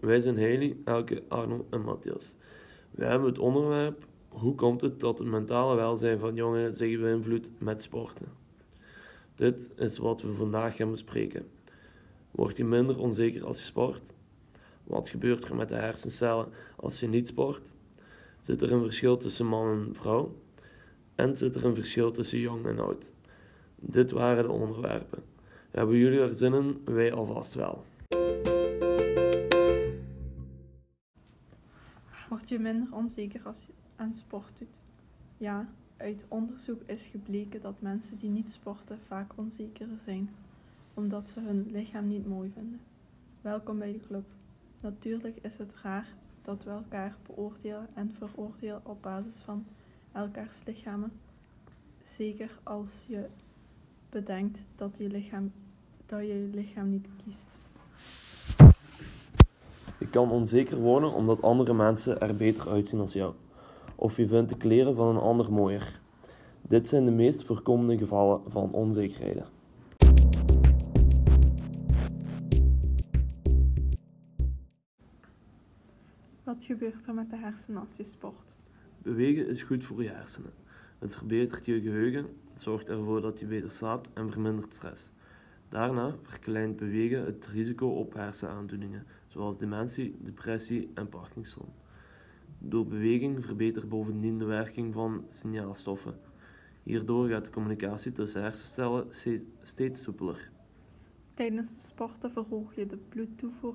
Wij 0.00 0.20
zijn 0.20 0.36
Haley, 0.38 0.76
Elke, 0.84 1.22
Arno 1.28 1.66
en 1.70 1.80
Matthias. 1.80 2.34
We 2.90 3.04
hebben 3.04 3.28
het 3.28 3.38
onderwerp 3.38 4.06
hoe 4.28 4.54
komt 4.54 4.80
het 4.80 5.00
dat 5.00 5.18
het 5.18 5.26
mentale 5.26 5.76
welzijn 5.76 6.18
van 6.18 6.34
jongeren 6.34 6.76
zich 6.76 7.00
beïnvloedt 7.00 7.48
met 7.58 7.82
sporten. 7.82 8.26
Dit 9.34 9.56
is 9.76 9.98
wat 9.98 10.22
we 10.22 10.32
vandaag 10.32 10.76
gaan 10.76 10.90
bespreken. 10.90 11.46
Word 12.30 12.56
je 12.56 12.64
minder 12.64 12.98
onzeker 12.98 13.46
als 13.46 13.58
je 13.58 13.64
sport? 13.64 14.02
Wat 14.84 15.08
gebeurt 15.08 15.44
er 15.44 15.56
met 15.56 15.68
de 15.68 15.74
hersencellen 15.74 16.48
als 16.76 17.00
je 17.00 17.08
niet 17.08 17.26
sport? 17.26 17.62
Zit 18.42 18.62
er 18.62 18.72
een 18.72 18.82
verschil 18.82 19.16
tussen 19.16 19.46
man 19.46 19.70
en 19.70 19.94
vrouw? 19.94 20.34
En 21.14 21.36
zit 21.36 21.54
er 21.54 21.64
een 21.64 21.74
verschil 21.74 22.10
tussen 22.10 22.38
jong 22.38 22.66
en 22.66 22.78
oud? 22.78 23.04
Dit 23.76 24.10
waren 24.10 24.44
de 24.44 24.50
onderwerpen. 24.50 25.22
Hebben 25.70 25.96
jullie 25.96 26.20
er 26.20 26.34
zin 26.34 26.54
in? 26.54 26.80
Wij 26.84 27.12
alvast 27.12 27.54
wel. 27.54 27.84
Word 32.28 32.48
je 32.48 32.58
minder 32.58 32.94
onzeker 32.94 33.42
als 33.44 33.64
je 33.66 33.72
aan 33.96 34.14
sport 34.14 34.58
doet? 34.58 34.82
Ja, 35.36 35.68
uit 35.96 36.24
onderzoek 36.28 36.82
is 36.86 37.06
gebleken 37.06 37.60
dat 37.60 37.80
mensen 37.80 38.18
die 38.18 38.30
niet 38.30 38.50
sporten 38.50 38.98
vaak 39.06 39.32
onzekerder 39.36 39.98
zijn, 40.00 40.30
omdat 40.94 41.28
ze 41.28 41.40
hun 41.40 41.70
lichaam 41.70 42.08
niet 42.08 42.26
mooi 42.26 42.50
vinden. 42.54 42.80
Welkom 43.40 43.78
bij 43.78 43.92
de 43.92 44.00
club. 44.00 44.24
Natuurlijk 44.80 45.36
is 45.42 45.58
het 45.58 45.74
raar 45.82 46.08
dat 46.42 46.64
we 46.64 46.70
elkaar 46.70 47.16
beoordelen 47.26 47.88
en 47.94 48.10
veroordelen 48.10 48.86
op 48.86 49.02
basis 49.02 49.38
van 49.38 49.66
elkaars 50.12 50.64
lichamen. 50.64 51.12
Zeker 52.04 52.58
als 52.62 52.90
je 53.06 53.26
bedenkt 54.10 54.58
dat 54.76 54.98
je 54.98 55.08
lichaam, 55.08 55.52
dat 56.06 56.20
je, 56.20 56.26
je 56.26 56.50
lichaam 56.54 56.90
niet 56.90 57.08
kiest. 57.24 57.48
Je 59.98 60.08
kan 60.08 60.30
onzeker 60.30 60.76
worden 60.76 61.12
omdat 61.12 61.42
andere 61.42 61.74
mensen 61.74 62.20
er 62.20 62.36
beter 62.36 62.68
uitzien 62.68 63.00
als 63.00 63.12
jou. 63.12 63.34
Of 63.94 64.16
je 64.16 64.28
vindt 64.28 64.48
de 64.48 64.56
kleren 64.56 64.96
van 64.96 65.06
een 65.08 65.22
ander 65.22 65.52
mooier. 65.52 66.00
Dit 66.62 66.88
zijn 66.88 67.04
de 67.04 67.10
meest 67.10 67.44
voorkomende 67.44 67.98
gevallen 67.98 68.40
van 68.46 68.72
onzekerheden. 68.72 69.46
Wat 76.42 76.64
gebeurt 76.64 77.06
er 77.06 77.14
met 77.14 77.30
de 77.30 77.36
hersenen 77.36 77.80
als 77.80 77.96
je 77.96 78.04
sport? 78.04 78.54
Bewegen 78.98 79.48
is 79.48 79.62
goed 79.62 79.84
voor 79.84 80.02
je 80.02 80.08
hersenen. 80.08 80.52
Het 80.98 81.16
verbetert 81.16 81.66
je 81.66 81.80
geheugen, 81.80 82.26
zorgt 82.54 82.88
ervoor 82.88 83.20
dat 83.20 83.38
je 83.38 83.46
beter 83.46 83.70
slaapt 83.70 84.08
en 84.14 84.30
vermindert 84.30 84.72
stress. 84.72 85.10
Daarna 85.68 86.14
verkleint 86.22 86.76
bewegen 86.76 87.24
het 87.24 87.46
risico 87.46 87.88
op 87.88 88.14
hersenaandoeningen, 88.14 89.06
zoals 89.36 89.58
dementie, 89.58 90.16
depressie 90.20 90.90
en 90.94 91.08
Parkinson. 91.08 91.68
Door 92.58 92.86
beweging 92.86 93.44
verbetert 93.44 93.88
bovendien 93.88 94.38
de 94.38 94.44
werking 94.44 94.94
van 94.94 95.24
signaalstoffen. 95.28 96.14
Hierdoor 96.82 97.28
gaat 97.28 97.44
de 97.44 97.50
communicatie 97.50 98.12
tussen 98.12 98.42
hersencellen 98.42 99.06
steeds 99.62 100.02
soepeler. 100.02 100.50
Tijdens 101.34 101.86
sporten 101.86 102.30
verhoog 102.30 102.74
je 102.74 102.86
de 102.86 102.96
bloedtoevoer 102.96 103.74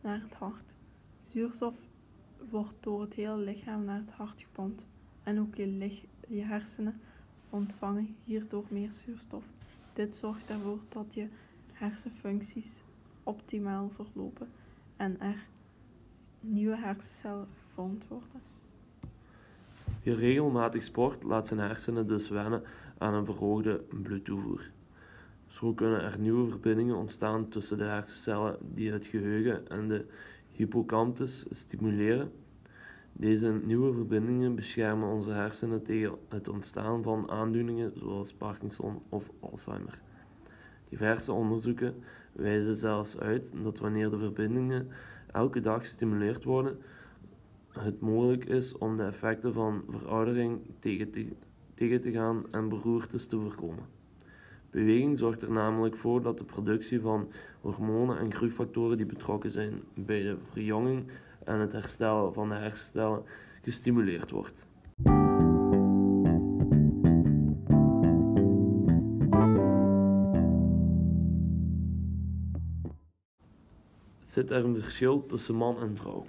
naar 0.00 0.20
het 0.20 0.34
hart. 0.34 0.74
Zuurstof 1.20 1.76
wordt 2.50 2.76
door 2.80 3.00
het 3.00 3.14
hele 3.14 3.36
lichaam 3.36 3.84
naar 3.84 4.00
het 4.06 4.10
hart 4.10 4.40
gepompt 4.40 4.86
en 5.22 5.40
ook 5.40 5.54
je, 5.54 6.00
je 6.28 6.42
hersenen 6.42 7.00
ontvangen 7.50 8.16
hierdoor 8.24 8.64
meer 8.68 8.92
zuurstof. 8.92 9.44
Dit 9.92 10.16
zorgt 10.16 10.50
ervoor 10.50 10.78
dat 10.88 11.14
je 11.14 11.28
hersenfuncties 11.72 12.82
optimaal 13.22 13.90
verlopen 13.90 14.48
en 14.96 15.20
er 15.20 15.46
nieuwe 16.40 16.76
hersencellen 16.76 17.46
gevormd 17.66 18.08
worden. 18.08 18.40
Wie 20.02 20.14
regelmatig 20.14 20.82
sport 20.82 21.22
laat 21.22 21.46
zijn 21.46 21.60
hersenen 21.60 22.06
dus 22.06 22.28
wennen 22.28 22.62
aan 22.98 23.14
een 23.14 23.24
verhoogde 23.24 23.84
bloedtoevoer. 24.02 24.70
Zo 25.46 25.72
kunnen 25.72 26.02
er 26.02 26.18
nieuwe 26.18 26.50
verbindingen 26.50 26.96
ontstaan 26.96 27.48
tussen 27.48 27.78
de 27.78 27.84
hersencellen 27.84 28.58
die 28.60 28.92
het 28.92 29.06
geheugen 29.06 29.68
en 29.68 29.88
de 29.88 30.04
hippocampus 30.52 31.46
stimuleren. 31.50 32.32
Deze 33.12 33.60
nieuwe 33.64 33.92
verbindingen 33.94 34.54
beschermen 34.54 35.08
onze 35.08 35.30
hersenen 35.30 35.82
tegen 35.82 36.18
het 36.28 36.48
ontstaan 36.48 37.02
van 37.02 37.30
aandoeningen 37.30 37.92
zoals 37.98 38.32
Parkinson 38.32 39.02
of 39.08 39.30
Alzheimer. 39.40 39.98
Diverse 40.96 41.32
onderzoeken 41.32 41.94
wijzen 42.32 42.76
zelfs 42.76 43.18
uit 43.18 43.50
dat 43.62 43.78
wanneer 43.78 44.10
de 44.10 44.18
verbindingen 44.18 44.88
elke 45.32 45.60
dag 45.60 45.80
gestimuleerd 45.80 46.44
worden, 46.44 46.78
het 47.68 48.00
mogelijk 48.00 48.44
is 48.44 48.78
om 48.78 48.96
de 48.96 49.02
effecten 49.02 49.52
van 49.52 49.84
veroudering 49.90 50.60
tegen 50.78 51.10
te, 51.74 52.10
gaan 52.12 52.44
en 52.50 52.68
beroertes 52.68 53.26
te 53.26 53.38
voorkomen. 53.38 53.84
Beweging 54.70 55.18
zorgt 55.18 55.42
er 55.42 55.50
namelijk 55.50 55.96
voor 55.96 56.22
dat 56.22 56.38
de 56.38 56.44
productie 56.44 57.00
van 57.00 57.28
hormonen 57.60 58.18
en 58.18 58.34
groeifactoren 58.34 58.96
die 58.96 59.06
betrokken 59.06 59.50
zijn 59.50 59.82
bij 59.94 60.22
de 60.22 60.36
verjonging 60.52 61.04
en 61.44 61.58
het 61.58 61.72
herstellen 61.72 62.34
van 62.34 62.48
de 62.48 62.54
hersencellen 62.54 63.22
gestimuleerd 63.62 64.30
wordt. 64.30 64.66
Zit 74.46 74.56
er 74.56 74.64
een 74.64 74.80
verschil 74.80 75.26
tussen 75.26 75.54
man 75.54 75.80
en 75.80 75.96
vrouw? 75.96 76.26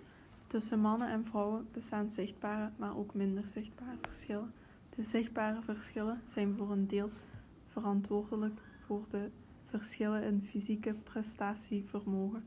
Tussen 0.48 0.80
mannen 0.80 1.10
en 1.10 1.26
vrouwen 1.26 1.68
bestaan 1.72 2.10
zichtbare, 2.10 2.72
maar 2.78 2.98
ook 2.98 3.14
minder 3.14 3.48
zichtbare 3.48 3.98
verschillen. 4.02 4.54
De 4.96 5.04
zichtbare 5.04 5.62
verschillen 5.62 6.22
zijn 6.26 6.56
voor 6.56 6.72
een 6.72 6.88
deel 6.88 7.10
verantwoordelijk 7.68 8.60
voor 8.86 9.06
de 9.10 9.30
verschillen 9.66 10.24
in 10.24 10.44
fysieke 10.50 10.94
prestatievermogen. 10.94 12.44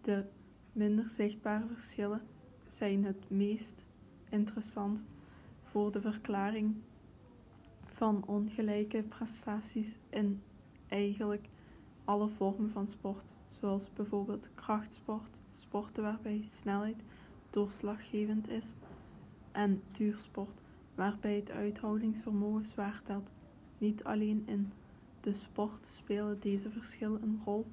De 0.00 0.24
minder 0.72 1.08
zichtbare 1.08 1.66
verschillen 1.66 2.22
zijn 2.68 3.04
het 3.04 3.30
meest 3.30 3.84
interessant 4.28 5.02
voor 5.62 5.92
de 5.92 6.00
verklaring 6.00 6.76
van 7.84 8.26
ongelijke 8.26 9.02
prestaties 9.02 9.96
in 10.10 10.42
eigenlijk 10.88 11.48
alle 12.04 12.28
vormen 12.28 12.70
van 12.70 12.88
sport, 12.88 13.24
zoals 13.60 13.92
bijvoorbeeld 13.92 14.48
krachtsport, 14.54 15.38
sporten 15.52 16.02
waarbij 16.02 16.42
snelheid 16.50 17.02
doorslaggevend 17.50 18.48
is, 18.48 18.72
en 19.52 19.82
duursport, 19.92 20.60
waarbij 20.94 21.34
het 21.34 21.50
uithoudingsvermogen 21.50 22.64
zwaar 22.64 23.00
telt. 23.04 23.30
Niet 23.78 24.04
alleen 24.04 24.42
in 24.46 24.72
de 25.20 25.34
sport 25.34 25.86
spelen 25.86 26.40
deze 26.40 26.70
verschillen 26.70 27.22
een 27.22 27.40
rol, 27.44 27.66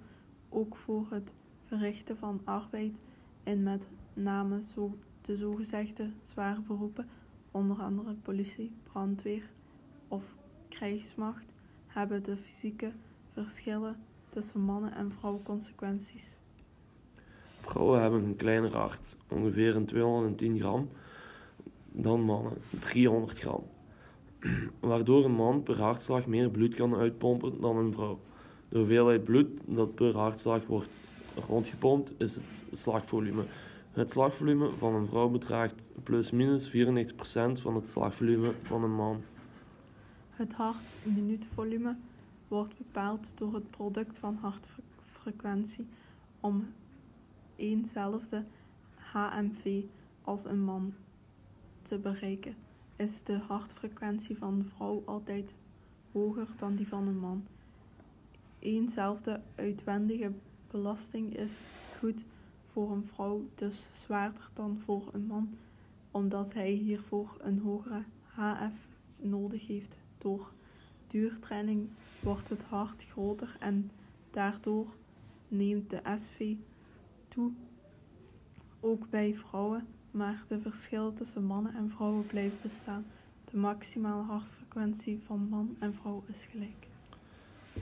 ook 0.50 0.76
voor 0.76 1.08
het 1.10 1.34
verrichten 1.64 2.18
van 2.18 2.42
arbeid 2.44 3.02
en 3.44 3.64
met 3.64 3.90
name 4.14 4.64
zo, 4.74 4.98
de 5.22 5.38
zogezegde 5.38 6.12
zware 6.24 6.62
beroepen, 6.62 7.10
onder 7.52 7.82
andere 7.82 8.14
politie, 8.14 8.72
brandweer 8.84 9.50
of 10.08 10.36
krijgsmacht, 10.70 11.46
hebben 11.88 12.24
de 12.24 12.38
fysieke 12.38 12.92
verschillen 13.32 13.96
tussen 14.30 14.62
mannen 14.62 14.94
en 14.94 15.12
vrouwen 15.12 15.44
consequenties. 15.44 16.36
Vrouwen 17.62 18.02
hebben 18.02 18.24
een 18.24 18.36
kleiner 18.36 18.76
hart, 18.76 19.16
ongeveer 19.28 19.76
een 19.76 19.86
210 19.86 20.60
gram, 20.60 20.90
dan 21.92 22.22
mannen, 22.22 22.54
300 22.80 23.40
gram. 23.40 23.64
Waardoor 24.80 25.26
een 25.26 25.36
man 25.36 25.64
per 25.64 25.82
hartslag 25.82 26.26
meer 26.26 26.50
bloed 26.50 26.76
kan 26.76 26.96
uitpompen 26.96 27.62
dan 27.62 27.78
een 27.78 27.94
vrouw. 27.94 28.20
De 28.70 28.78
hoeveelheid 28.78 29.24
bloed 29.24 29.48
dat 29.66 29.96
per 29.96 30.16
hartslag 30.16 30.66
wordt 30.66 30.90
rondgepompt 31.48 32.12
is 32.18 32.36
het 32.36 32.44
slagvolume. 32.72 33.44
Het 33.92 34.12
slagvolume 34.12 34.70
van 34.78 34.96
een 34.96 35.08
vrouw 35.08 35.30
bedraagt 35.30 35.82
plus 36.04 36.32
minus 36.32 36.70
94% 36.70 36.74
van 37.62 37.76
het 37.76 37.88
slagvolume 37.88 38.52
van 38.64 38.84
een 38.84 38.96
man. 38.96 39.22
Het 40.30 40.54
hartminuutvolume 40.54 41.96
wordt 42.48 42.78
bepaald 42.78 43.32
door 43.36 43.54
het 43.54 43.70
product 43.70 44.18
van 44.18 44.36
hartfrequentie 44.36 45.88
om 46.40 46.68
eenzelfde 47.56 48.46
HMV 48.96 49.84
als 50.22 50.46
een 50.46 50.64
man 50.64 50.94
te 51.82 51.98
bereiken, 51.98 52.56
is 52.96 53.24
de 53.24 53.38
hartfrequentie 53.38 54.38
van 54.38 54.54
een 54.54 54.70
vrouw 54.76 55.04
altijd 55.06 55.56
hoger 56.12 56.48
dan 56.58 56.76
die 56.76 56.88
van 56.88 57.08
een 57.08 57.20
man. 57.20 57.46
Eenzelfde 58.60 59.42
uitwendige 59.56 60.32
belasting 60.72 61.38
is 61.38 61.54
goed 62.00 62.24
voor 62.72 62.92
een 62.92 63.08
vrouw, 63.14 63.46
dus 63.56 63.86
zwaarder 63.94 64.50
dan 64.54 64.80
voor 64.86 65.10
een 65.14 65.26
man, 65.26 65.58
omdat 66.12 66.54
hij 66.54 66.72
hiervoor 66.72 67.38
een 67.40 67.60
hogere 67.60 68.04
HF 68.24 68.88
nodig 69.18 69.68
heeft. 69.68 69.98
Door 70.18 70.52
duurtraining 71.08 71.88
wordt 72.20 72.50
het 72.50 72.64
hart 72.64 73.04
groter 73.04 73.56
en 73.60 73.92
daardoor 74.32 74.88
neemt 75.48 75.90
de 75.90 76.02
SV 76.16 76.54
toe 77.28 77.52
ook 78.80 79.10
bij 79.10 79.36
vrouwen, 79.36 79.88
maar 80.12 80.44
de 80.48 80.60
verschillen 80.60 81.14
tussen 81.14 81.44
mannen 81.44 81.74
en 81.76 81.90
vrouwen 81.90 82.26
blijven 82.26 82.58
bestaan. 82.62 83.06
De 83.52 83.58
maximale 83.58 84.24
hartfrequentie 84.24 85.20
van 85.26 85.48
man 85.50 85.76
en 85.80 85.94
vrouw 85.94 86.24
is 86.28 86.48
gelijk. 86.52 86.88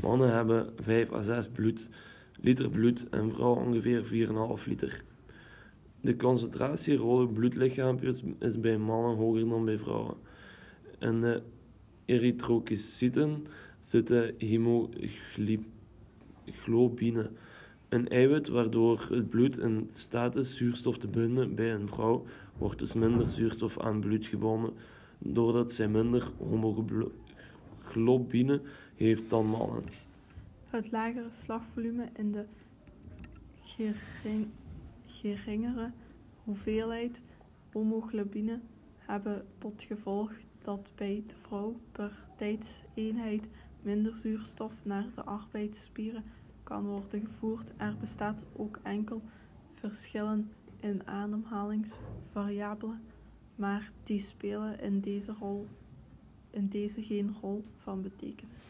Mannen 0.01 0.33
hebben 0.33 0.74
5 0.81 1.12
à 1.12 1.21
6 1.21 1.48
bloed, 1.48 1.88
liter 2.42 2.69
bloed 2.69 3.10
en 3.10 3.31
vrouwen 3.31 3.66
ongeveer 3.66 4.28
4,5 4.60 4.63
liter. 4.66 5.04
De 6.01 6.16
concentratie 6.16 6.95
rode 6.95 7.33
bloedlichaampjes 7.33 8.24
is 8.39 8.60
bij 8.60 8.78
mannen 8.78 9.16
hoger 9.16 9.50
dan 9.50 9.66
bij 9.66 9.78
vrouwen. 9.78 10.16
In 11.00 11.21
de 11.21 11.42
erythrocyten 12.06 13.48
zitten 13.81 14.36
hemoglobine, 16.48 17.30
een 17.90 18.10
eiwit 18.10 18.48
waardoor 18.48 19.07
het 19.10 19.30
bloed 19.30 19.57
in 19.57 19.90
staat 19.94 20.36
is 20.36 20.57
zuurstof 20.57 20.98
te 20.98 21.07
binden. 21.07 21.56
Bij 21.56 21.74
een 21.74 21.88
vrouw 21.88 22.25
wordt 22.57 22.80
dus 22.80 22.94
minder 22.94 23.30
zuurstof 23.30 23.80
aan 23.80 24.00
bloed 24.00 24.25
gebonden, 24.25 24.74
doordat 25.18 25.72
zij 25.72 25.88
minder 25.88 26.31
hemoglobine 26.50 28.62
heeft 28.96 29.30
dan 29.30 29.46
mannen. 29.46 29.84
Het 30.69 30.92
lagere 30.92 31.31
slagvolume 31.31 32.10
in 32.16 32.31
de 32.31 32.46
gering, 33.63 34.48
geringere 35.06 35.92
hoeveelheid 36.44 37.22
homoglobine 37.72 38.60
hebben 38.98 39.46
tot 39.57 39.84
gevolg 39.84 40.31
dat 40.65 40.89
bij 40.95 41.23
de 41.27 41.35
vrouw 41.41 41.75
per 41.91 42.12
tijdseenheid 42.35 43.44
minder 43.81 44.15
zuurstof 44.15 44.73
naar 44.83 45.06
de 45.15 45.23
arbeidsspieren 45.23 46.23
kan 46.63 46.85
worden 46.85 47.25
gevoerd. 47.25 47.71
Er 47.77 47.95
bestaat 48.00 48.44
ook 48.56 48.79
enkel 48.83 49.21
verschillen 49.73 50.51
in 50.79 51.07
ademhalingsvariabelen, 51.07 53.01
maar 53.56 53.91
die 54.03 54.19
spelen 54.19 54.79
in 54.79 55.00
deze, 55.00 55.33
rol, 55.39 55.67
in 56.50 56.68
deze 56.68 57.03
geen 57.03 57.35
rol 57.41 57.63
van 57.77 58.01
betekenis. 58.01 58.63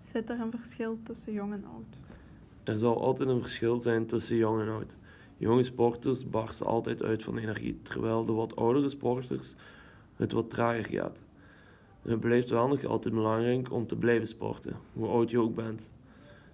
Zit 0.00 0.30
er 0.30 0.40
een 0.40 0.50
verschil 0.50 0.98
tussen 1.02 1.32
jong 1.32 1.52
en 1.52 1.64
oud? 1.64 1.96
Er 2.62 2.78
zal 2.78 3.02
altijd 3.02 3.28
een 3.28 3.40
verschil 3.40 3.80
zijn 3.80 4.06
tussen 4.06 4.36
jong 4.36 4.60
en 4.60 4.68
oud. 4.68 4.96
Jonge 5.38 5.62
sporters 5.62 6.30
barsten 6.30 6.66
altijd 6.66 7.02
uit 7.02 7.22
van 7.22 7.38
energie, 7.38 7.78
terwijl 7.82 8.24
de 8.24 8.32
wat 8.32 8.56
oudere 8.56 8.88
sporters 8.88 9.54
het 10.16 10.32
wat 10.32 10.50
trager 10.50 10.84
gaat. 10.84 11.18
Het 12.02 12.20
blijft 12.20 12.50
wel 12.50 12.68
nog 12.68 12.84
altijd 12.84 13.14
belangrijk 13.14 13.72
om 13.72 13.86
te 13.86 13.96
blijven 13.96 14.28
sporten, 14.28 14.76
hoe 14.92 15.08
oud 15.08 15.30
je 15.30 15.38
ook 15.38 15.54
bent. 15.54 15.88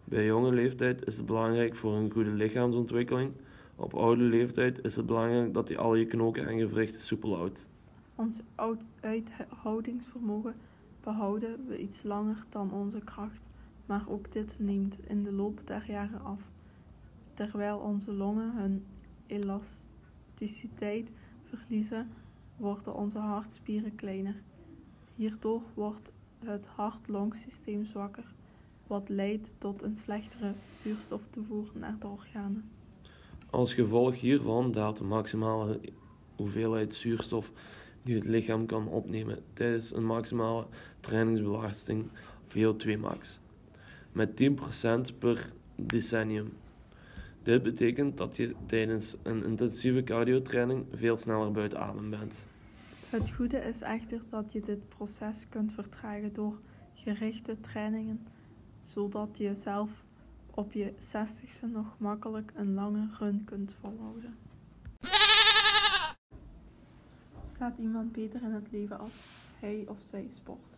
Bij 0.05 0.25
jonge 0.25 0.53
leeftijd 0.53 1.07
is 1.07 1.17
het 1.17 1.27
belangrijk 1.27 1.75
voor 1.75 1.93
een 1.93 2.11
goede 2.11 2.31
lichaamsontwikkeling. 2.31 3.33
Op 3.77 3.95
oude 3.95 4.23
leeftijd 4.23 4.85
is 4.85 4.97
het 4.97 5.07
belangrijk 5.07 5.55
dat 5.55 5.69
je 5.69 5.79
al 5.79 5.95
je 5.95 6.07
knoken 6.07 6.47
en 6.47 6.59
gewrichten 6.59 7.01
soepel 7.01 7.37
houdt. 7.37 7.67
Ons 8.15 8.41
oud 8.55 8.87
uithoudingsvermogen 9.01 10.55
behouden 11.01 11.67
we 11.69 11.79
iets 11.79 12.03
langer 12.03 12.45
dan 12.49 12.73
onze 12.73 13.01
kracht, 13.01 13.41
maar 13.87 14.05
ook 14.09 14.33
dit 14.33 14.55
neemt 14.59 14.99
in 15.07 15.23
de 15.23 15.33
loop 15.33 15.61
der 15.65 15.85
jaren 15.87 16.25
af. 16.25 16.41
Terwijl 17.35 17.79
onze 17.79 18.13
longen 18.13 18.53
hun 18.57 18.85
elasticiteit 19.27 21.11
verliezen, 21.45 22.11
worden 22.57 22.95
onze 22.95 23.19
hartspieren 23.19 23.95
kleiner. 23.95 24.35
Hierdoor 25.15 25.63
wordt 25.75 26.13
het 26.45 26.67
hart-longsysteem 26.67 27.85
zwakker, 27.85 28.25
wat 28.87 29.09
leidt 29.09 29.53
tot 29.59 29.83
een 29.83 29.97
slechtere 29.97 30.53
zuurstoftoevoer 30.75 31.71
naar 31.75 31.97
de 31.99 32.07
organen. 32.07 32.71
Als 33.51 33.75
gevolg 33.75 34.21
hiervan 34.21 34.73
daalt 34.73 34.99
de 34.99 35.05
maximale 35.05 35.81
hoeveelheid 36.37 36.95
zuurstof 36.95 37.51
die 38.03 38.15
het 38.15 38.25
lichaam 38.25 38.67
kan 38.67 38.89
opnemen 38.89 39.43
tijdens 39.53 39.95
een 39.95 40.07
maximale 40.07 40.67
trainingsbelasting 41.01 42.05
VO2 42.49 42.99
max 43.01 43.41
met 44.13 44.31
10% 45.11 45.19
per 45.19 45.47
decennium. 45.77 46.53
Dit 47.45 47.63
betekent 47.63 48.17
dat 48.17 48.37
je 48.37 48.55
tijdens 48.67 49.17
een 49.23 49.45
intensieve 49.45 50.05
cardiotraining 50.05 50.87
veel 50.93 51.17
sneller 51.17 51.53
buiten 51.53 51.81
adem 51.81 52.11
bent. 52.11 52.35
Het 53.11 53.31
goede 53.31 53.59
is 53.59 53.81
echter 53.81 54.21
dat 54.31 54.53
je 54.53 54.61
dit 54.61 54.89
proces 54.89 55.49
kunt 55.49 55.73
vertragen 55.73 56.33
door 56.33 56.59
gerichte 56.95 57.61
trainingen, 57.61 58.27
zodat 58.81 59.37
je 59.37 59.55
zelf 59.55 59.91
op 60.51 60.73
je 60.73 60.93
60ste 60.93 61.73
nog 61.73 61.99
makkelijk 61.99 62.53
een 62.55 62.75
lange 62.75 63.09
run 63.19 63.45
kunt 63.45 63.75
volhouden. 63.81 64.37
Staat 67.47 67.79
iemand 67.79 68.13
beter 68.13 68.43
in 68.43 68.53
het 68.53 68.67
leven 68.71 68.99
als 68.99 69.25
hij 69.61 69.85
of 69.89 69.97
zij 70.01 70.27
sport? 70.29 70.74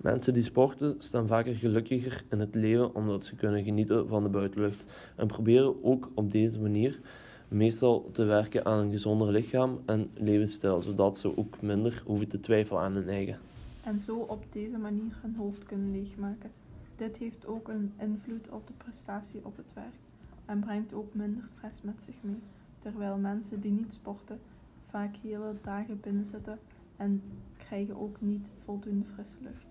Mensen 0.00 0.34
die 0.34 0.42
sporten 0.42 0.94
staan 0.98 1.26
vaker 1.26 1.54
gelukkiger 1.54 2.24
in 2.30 2.40
het 2.40 2.54
leven 2.54 2.94
omdat 2.94 3.24
ze 3.24 3.34
kunnen 3.34 3.64
genieten 3.64 4.08
van 4.08 4.22
de 4.22 4.28
buitenlucht 4.28 4.84
en 5.16 5.26
proberen 5.26 5.84
ook 5.84 6.10
op 6.14 6.32
deze 6.32 6.60
manier 6.60 7.00
meestal 7.48 8.10
te 8.12 8.24
werken 8.24 8.64
aan 8.64 8.78
een 8.78 8.90
gezonder 8.90 9.30
lichaam 9.30 9.80
en 9.86 10.10
levensstijl, 10.14 10.80
zodat 10.80 11.18
ze 11.18 11.36
ook 11.36 11.62
minder 11.62 12.02
hoeven 12.06 12.28
te 12.28 12.40
twijfelen 12.40 12.82
aan 12.82 12.92
hun 12.92 13.08
eigen. 13.08 13.38
En 13.84 14.00
zo 14.00 14.16
op 14.16 14.44
deze 14.52 14.78
manier 14.78 15.18
hun 15.20 15.34
hoofd 15.34 15.64
kunnen 15.64 15.90
leegmaken. 15.92 16.50
Dit 16.96 17.16
heeft 17.16 17.46
ook 17.46 17.68
een 17.68 17.92
invloed 17.98 18.48
op 18.50 18.66
de 18.66 18.72
prestatie 18.76 19.40
op 19.44 19.56
het 19.56 19.72
werk 19.74 19.94
en 20.44 20.60
brengt 20.60 20.92
ook 20.92 21.14
minder 21.14 21.46
stress 21.46 21.82
met 21.82 22.02
zich 22.02 22.14
mee, 22.20 22.40
terwijl 22.78 23.16
mensen 23.16 23.60
die 23.60 23.72
niet 23.72 23.92
sporten 23.92 24.38
vaak 24.88 25.16
hele 25.22 25.54
dagen 25.62 26.00
binnenzitten 26.00 26.58
en 26.96 27.22
krijgen 27.56 28.00
ook 28.00 28.20
niet 28.20 28.52
voldoende 28.64 29.06
frisse 29.14 29.36
lucht. 29.40 29.69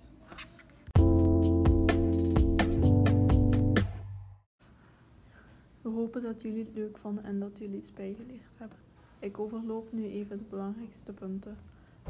Hopen 6.14 6.34
dat 6.34 6.42
jullie 6.42 6.64
het 6.64 6.76
leuk 6.76 6.98
vonden 6.98 7.24
en 7.24 7.40
dat 7.40 7.58
jullie 7.58 7.78
iets 7.78 7.94
bijgeleerd 7.94 8.52
hebben. 8.58 8.78
Ik 9.20 9.40
overloop 9.40 9.92
nu 9.92 10.06
even 10.06 10.38
de 10.38 10.44
belangrijkste 10.44 11.14
punten. 11.14 11.58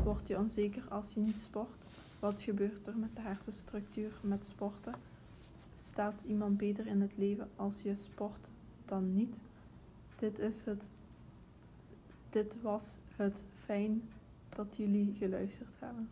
Word 0.03 0.27
je 0.27 0.37
onzeker 0.37 0.83
als 0.89 1.13
je 1.13 1.19
niet 1.19 1.39
sport? 1.39 1.85
Wat 2.19 2.41
gebeurt 2.41 2.87
er 2.87 2.97
met 2.97 3.15
de 3.15 3.21
hersenstructuur 3.21 4.11
met 4.21 4.45
sporten? 4.45 4.93
Staat 5.75 6.23
iemand 6.27 6.57
beter 6.57 6.87
in 6.87 7.01
het 7.01 7.11
leven 7.17 7.49
als 7.55 7.81
je 7.81 7.95
sport 7.95 8.49
dan 8.85 9.13
niet? 9.13 9.35
Dit 10.19 10.39
is 10.39 10.63
het. 10.65 10.83
Dit 12.29 12.61
was 12.61 12.95
het. 13.15 13.43
Fijn 13.65 14.01
dat 14.55 14.75
jullie 14.77 15.15
geluisterd 15.17 15.75
hebben. 15.79 16.09